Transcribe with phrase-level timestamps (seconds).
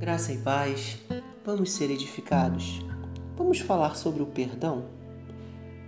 [0.00, 0.98] Graça e paz,
[1.44, 2.80] vamos ser edificados.
[3.36, 4.86] Vamos falar sobre o perdão?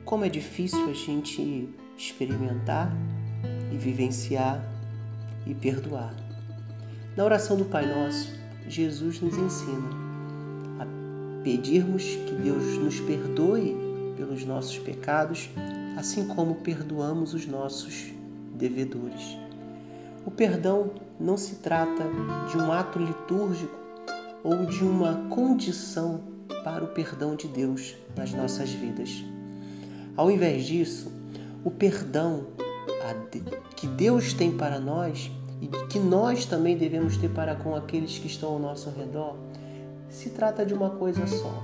[0.04, 2.92] Como é difícil a gente experimentar
[3.72, 4.62] e vivenciar
[5.46, 6.14] e perdoar.
[7.16, 8.38] Na oração do Pai Nosso,
[8.68, 9.88] Jesus nos ensina
[10.78, 13.74] a pedirmos que Deus nos perdoe
[14.14, 15.48] pelos nossos pecados,
[15.96, 18.12] assim como perdoamos os nossos
[18.52, 19.38] devedores.
[20.26, 22.04] O perdão não se trata
[22.50, 23.81] de um ato litúrgico
[24.44, 26.20] ou de uma condição
[26.64, 29.24] para o perdão de Deus nas nossas vidas.
[30.16, 31.10] Ao invés disso,
[31.64, 32.46] o perdão
[33.76, 38.26] que Deus tem para nós e que nós também devemos ter para com aqueles que
[38.26, 39.36] estão ao nosso redor,
[40.08, 41.54] se trata de uma coisa só.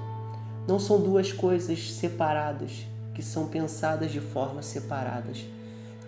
[0.66, 5.45] Não são duas coisas separadas que são pensadas de forma separadas.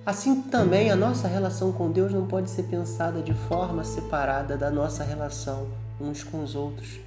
[0.07, 4.71] Assim também a nossa relação com Deus não pode ser pensada de forma separada da
[4.71, 5.66] nossa relação
[6.00, 6.98] uns com os outros.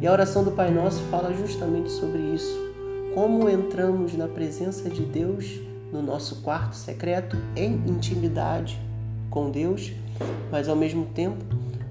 [0.00, 2.58] E a oração do Pai Nosso fala justamente sobre isso.
[3.14, 5.60] Como entramos na presença de Deus
[5.92, 8.80] no nosso quarto secreto em intimidade
[9.30, 9.92] com Deus,
[10.50, 11.44] mas ao mesmo tempo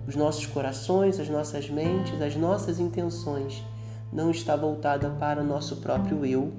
[0.07, 3.63] os nossos corações, as nossas mentes, as nossas intenções
[4.11, 6.51] não está voltada para o nosso próprio eu,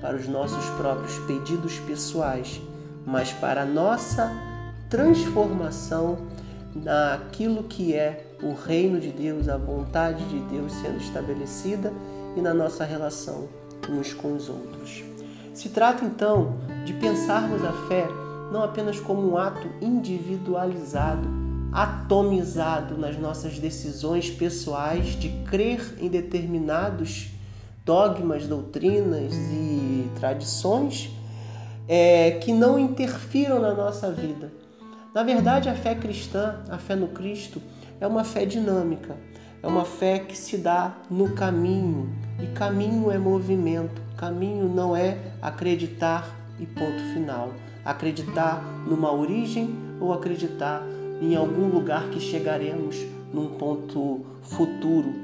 [0.00, 2.60] para os nossos próprios pedidos pessoais,
[3.04, 4.32] mas para a nossa
[4.88, 6.18] transformação
[6.74, 11.92] naquilo que é o reino de Deus, a vontade de Deus sendo estabelecida
[12.36, 13.48] e na nossa relação
[13.88, 15.04] uns com os outros.
[15.52, 18.06] Se trata então de pensarmos a fé
[18.50, 21.28] não apenas como um ato individualizado,
[21.72, 27.30] atomizado nas nossas decisões pessoais de crer em determinados
[27.84, 31.10] dogmas, doutrinas e tradições
[31.88, 34.63] é, que não interfiram na nossa vida.
[35.14, 37.62] Na verdade, a fé cristã, a fé no Cristo,
[38.00, 39.16] é uma fé dinâmica,
[39.62, 42.12] é uma fé que se dá no caminho.
[42.42, 47.52] E caminho é movimento, caminho não é acreditar e ponto final.
[47.84, 50.82] Acreditar numa origem ou acreditar
[51.22, 52.96] em algum lugar que chegaremos
[53.32, 55.14] num ponto futuro.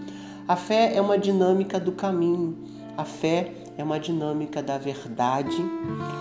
[0.46, 2.56] A fé é uma dinâmica do caminho.
[2.96, 5.56] A fé é uma dinâmica da verdade.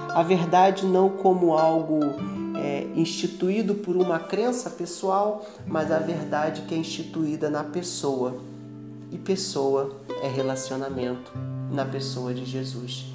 [0.10, 6.76] A verdade não como algo é, instituído por uma crença pessoal, mas a verdade que
[6.76, 8.38] é instituída na pessoa.
[9.12, 11.32] E pessoa é relacionamento
[11.72, 13.06] na pessoa de Jesus.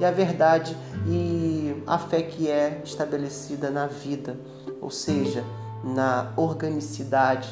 [0.00, 0.76] E a verdade
[1.06, 4.36] e a fé que é estabelecida na vida,
[4.80, 5.44] ou seja,
[5.84, 7.48] na organicidade,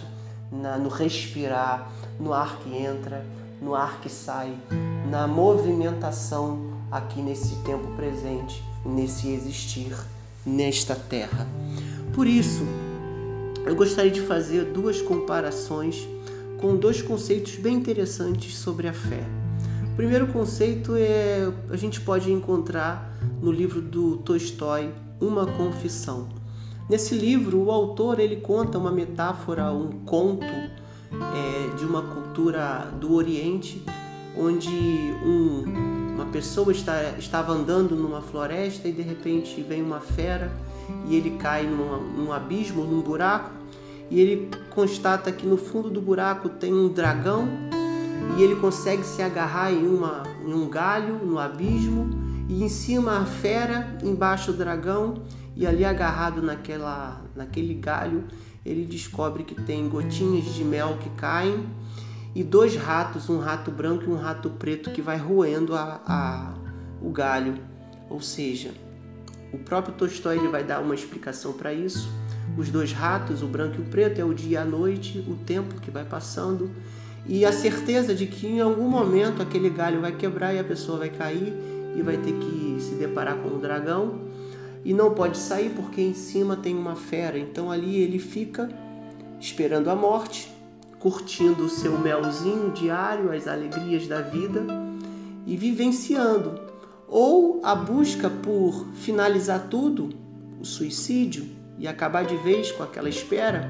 [0.50, 3.24] na, no respirar, no ar que entra,
[3.60, 4.56] no ar que sai,
[5.10, 9.94] na movimentação aqui nesse tempo presente, nesse existir
[10.44, 11.46] nesta terra.
[12.12, 12.64] Por isso,
[13.64, 16.08] eu gostaria de fazer duas comparações
[16.60, 19.24] com dois conceitos bem interessantes sobre a fé.
[19.92, 24.90] O primeiro conceito é a gente pode encontrar no livro do Tolstói,
[25.20, 26.28] Uma Confissão.
[26.88, 33.14] Nesse livro, o autor ele conta uma metáfora, um conto é, de uma cultura do
[33.14, 33.82] Oriente,
[34.36, 35.89] onde um
[36.20, 40.52] uma pessoa está, estava andando numa floresta e de repente vem uma fera
[41.06, 43.50] e ele cai num, abismo, num buraco,
[44.10, 47.48] e ele constata que no fundo do buraco tem um dragão
[48.36, 52.10] e ele consegue se agarrar em, uma, em um galho no abismo
[52.48, 55.22] e em cima a fera, embaixo o dragão
[55.56, 58.24] e ali agarrado naquela, naquele galho
[58.66, 61.64] ele descobre que tem gotinhas de mel que caem
[62.34, 66.54] e dois ratos, um rato branco e um rato preto que vai roendo a, a,
[67.02, 67.58] o galho.
[68.08, 68.70] Ou seja,
[69.52, 72.08] o próprio Tolstói vai dar uma explicação para isso.
[72.56, 75.36] Os dois ratos, o branco e o preto, é o dia e a noite, o
[75.36, 76.70] tempo que vai passando
[77.26, 80.98] e a certeza de que em algum momento aquele galho vai quebrar e a pessoa
[80.98, 81.52] vai cair
[81.94, 84.20] e vai ter que se deparar com um dragão
[84.84, 87.38] e não pode sair porque em cima tem uma fera.
[87.38, 88.68] Então ali ele fica
[89.38, 90.50] esperando a morte
[91.00, 94.64] curtindo o seu melzinho diário, as alegrias da vida
[95.46, 96.60] e vivenciando.
[97.08, 100.10] Ou a busca por finalizar tudo,
[100.60, 101.48] o suicídio,
[101.78, 103.68] e acabar de vez com aquela espera,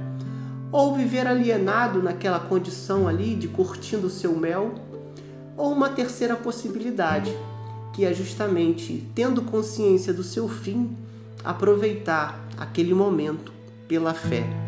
[0.72, 4.74] ou viver alienado naquela condição ali de curtindo o seu mel,
[5.56, 7.32] ou uma terceira possibilidade,
[7.94, 10.96] que é justamente tendo consciência do seu fim,
[11.44, 13.52] aproveitar aquele momento
[13.86, 14.59] pela fé.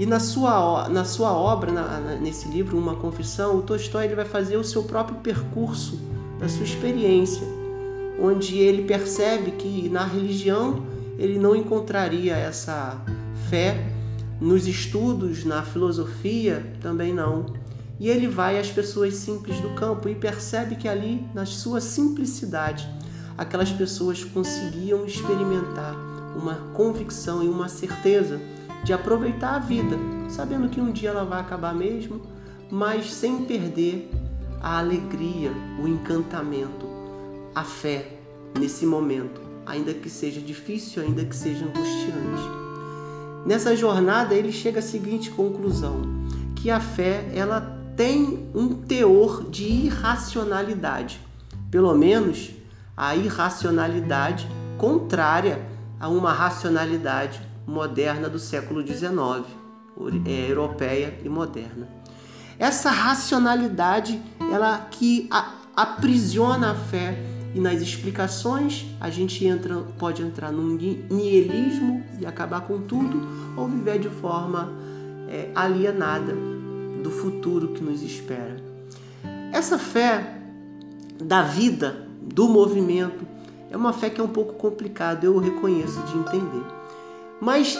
[0.00, 4.24] E na sua, na sua obra, na, nesse livro, Uma Confissão, o Tolstói ele vai
[4.24, 6.00] fazer o seu próprio percurso
[6.38, 7.46] da sua experiência,
[8.18, 10.86] onde ele percebe que na religião
[11.18, 12.98] ele não encontraria essa
[13.50, 13.92] fé,
[14.40, 17.44] nos estudos, na filosofia também não.
[17.98, 22.88] e ele vai às pessoas simples do campo e percebe que ali, na sua simplicidade,
[23.36, 25.94] aquelas pessoas conseguiam experimentar
[26.34, 28.40] uma convicção e uma certeza
[28.82, 29.96] de aproveitar a vida,
[30.28, 32.22] sabendo que um dia ela vai acabar mesmo,
[32.70, 34.10] mas sem perder
[34.60, 36.86] a alegria, o encantamento,
[37.54, 38.18] a fé
[38.58, 42.60] nesse momento, ainda que seja difícil, ainda que seja angustiante.
[43.44, 46.02] Nessa jornada ele chega à seguinte conclusão:
[46.54, 51.20] que a fé ela tem um teor de irracionalidade,
[51.70, 52.50] pelo menos
[52.96, 55.60] a irracionalidade contrária
[55.98, 59.46] a uma racionalidade moderna do século XIX,
[60.26, 61.88] é, europeia e moderna.
[62.58, 64.20] Essa racionalidade,
[64.52, 65.28] ela que
[65.74, 67.18] aprisiona a fé
[67.54, 70.76] e nas explicações a gente entra, pode entrar num
[71.10, 73.26] nihilismo e acabar com tudo
[73.56, 74.72] ou viver de forma
[75.28, 76.34] é, alienada
[77.02, 78.56] do futuro que nos espera.
[79.52, 80.36] Essa fé
[81.18, 83.26] da vida, do movimento,
[83.70, 86.79] é uma fé que é um pouco complicada, eu reconheço de entender.
[87.40, 87.78] Mas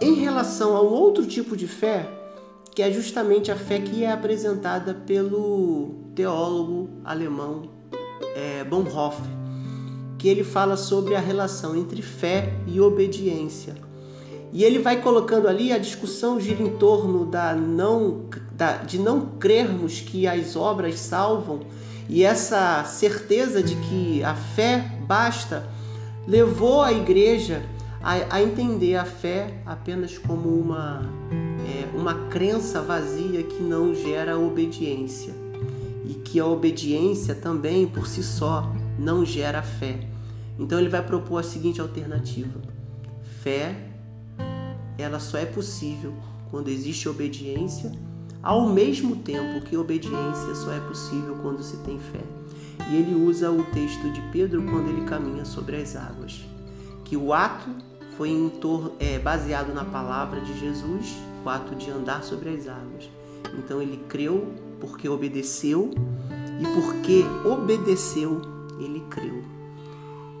[0.00, 2.10] em relação ao outro tipo de fé,
[2.74, 7.70] que é justamente a fé que é apresentada pelo teólogo alemão
[8.34, 9.30] é, Bonhoeffer,
[10.18, 13.74] que ele fala sobre a relação entre fé e obediência.
[14.52, 19.20] E ele vai colocando ali a discussão gira em torno da não, da, de não
[19.38, 21.60] crermos que as obras salvam
[22.08, 25.68] e essa certeza de que a fé basta
[26.26, 27.62] levou a igreja
[28.06, 31.02] a, a entender a fé apenas como uma,
[31.68, 35.34] é, uma crença vazia que não gera obediência
[36.08, 39.98] e que a obediência também por si só não gera fé.
[40.56, 42.60] Então ele vai propor a seguinte alternativa:
[43.42, 43.74] fé
[44.96, 46.14] ela só é possível
[46.48, 47.90] quando existe obediência,
[48.40, 52.22] ao mesmo tempo que obediência só é possível quando se tem fé.
[52.88, 56.46] E ele usa o texto de Pedro quando ele caminha sobre as águas,
[57.04, 57.68] que o ato
[58.16, 58.52] foi em
[58.98, 63.10] é, baseado na palavra de Jesus, o ato de andar sobre as águas.
[63.58, 65.90] Então ele creu porque obedeceu
[66.60, 68.40] e porque obedeceu
[68.78, 69.42] ele creu.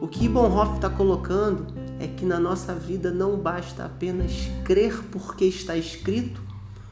[0.00, 1.66] O que Bonhoeffer está colocando
[1.98, 4.32] é que na nossa vida não basta apenas
[4.64, 6.40] crer porque está escrito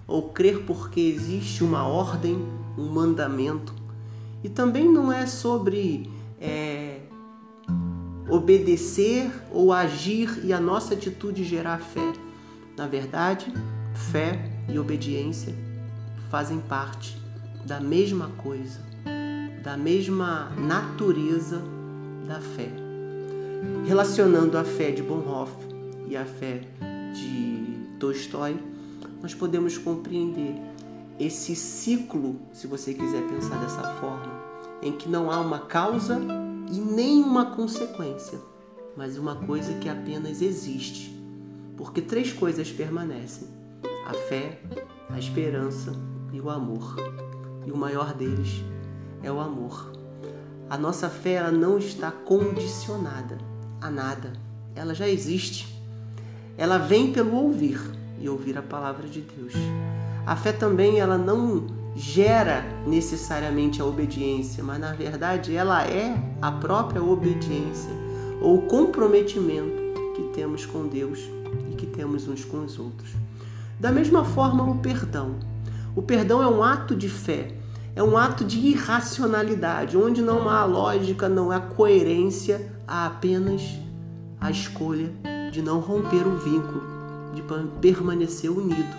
[0.07, 2.47] ou crer porque existe uma ordem,
[2.79, 3.75] um mandamento.
[4.43, 6.11] E também não é sobre
[6.41, 6.74] é,
[8.29, 12.13] obedecer ou agir e a nossa atitude gerar fé.
[12.77, 13.53] Na verdade,
[14.11, 15.55] fé e obediência
[16.31, 17.17] fazem parte
[17.65, 18.81] da mesma coisa,
[19.63, 21.63] da mesma natureza
[22.27, 22.85] da fé
[23.87, 25.69] relacionando a fé de Bonhoeffer
[26.09, 26.63] e a fé
[27.13, 28.57] de Tolstói,
[29.23, 30.55] nós podemos compreender
[31.19, 34.33] esse ciclo, se você quiser pensar dessa forma,
[34.83, 36.21] em que não há uma causa
[36.71, 38.39] e nem uma consequência,
[38.97, 41.15] mas uma coisa que apenas existe.
[41.77, 43.49] Porque três coisas permanecem:
[44.07, 44.61] a fé,
[45.11, 45.93] a esperança
[46.33, 46.97] e o amor.
[47.67, 48.63] E o maior deles
[49.23, 49.93] é o amor.
[50.69, 53.39] A nossa fé ela não está condicionada
[53.81, 54.33] a nada.
[54.75, 55.83] Ela já existe.
[56.57, 57.81] Ela vem pelo ouvir
[58.19, 59.55] e ouvir a palavra de Deus.
[60.27, 66.51] A fé também ela não gera necessariamente a obediência, mas na verdade ela é a
[66.51, 67.91] própria obediência
[68.41, 69.83] ou comprometimento
[70.15, 71.21] que temos com Deus
[71.71, 73.11] e que temos uns com os outros.
[73.79, 75.37] Da mesma forma, o perdão.
[75.95, 77.55] O perdão é um ato de fé,
[77.95, 83.63] é um ato de irracionalidade, onde não há lógica, não há coerência, há apenas
[84.41, 85.13] a escolha
[85.53, 86.83] de não romper o vínculo,
[87.35, 87.43] de
[87.81, 88.97] permanecer unido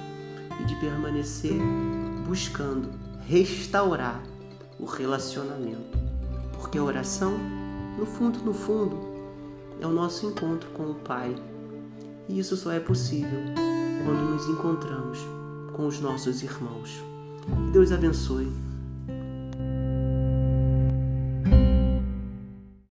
[0.62, 1.60] e de permanecer
[2.26, 2.90] buscando
[3.28, 4.22] restaurar
[4.80, 5.98] o relacionamento.
[6.54, 7.38] Porque a oração,
[7.98, 8.98] no fundo, no fundo,
[9.80, 11.36] é o nosso encontro com o Pai.
[12.28, 13.40] E isso só é possível
[14.04, 15.20] quando nos encontramos
[15.74, 17.04] com os nossos irmãos.
[17.46, 18.52] Que Deus abençoe